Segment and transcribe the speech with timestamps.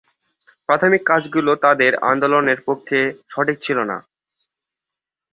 [0.69, 2.99] প্রাথমিক কাজগুলো তাদের আন্দোলনের পক্ষে
[3.29, 3.97] সঠিক ছিল না।